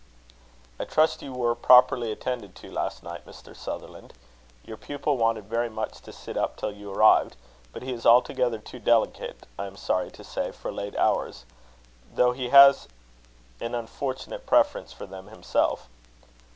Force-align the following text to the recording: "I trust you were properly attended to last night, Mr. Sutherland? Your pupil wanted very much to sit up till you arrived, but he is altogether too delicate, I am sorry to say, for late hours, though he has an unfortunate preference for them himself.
"I 0.79 0.85
trust 0.85 1.21
you 1.21 1.31
were 1.31 1.53
properly 1.53 2.11
attended 2.11 2.55
to 2.55 2.71
last 2.71 3.03
night, 3.03 3.23
Mr. 3.23 3.55
Sutherland? 3.55 4.15
Your 4.65 4.75
pupil 4.75 5.15
wanted 5.15 5.43
very 5.45 5.69
much 5.69 6.01
to 6.01 6.11
sit 6.11 6.35
up 6.35 6.57
till 6.57 6.71
you 6.71 6.91
arrived, 6.91 7.35
but 7.71 7.83
he 7.83 7.93
is 7.93 8.03
altogether 8.03 8.57
too 8.57 8.79
delicate, 8.79 9.45
I 9.59 9.67
am 9.67 9.77
sorry 9.77 10.09
to 10.09 10.23
say, 10.23 10.51
for 10.53 10.71
late 10.71 10.95
hours, 10.95 11.45
though 12.11 12.31
he 12.31 12.49
has 12.49 12.87
an 13.59 13.75
unfortunate 13.75 14.47
preference 14.47 14.91
for 14.91 15.05
them 15.05 15.27
himself. 15.27 15.87